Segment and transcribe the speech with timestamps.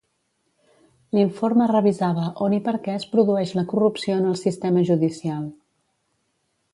[1.17, 5.45] L'informe revisava on i per què es produeix la corrupció en el sistema judicial.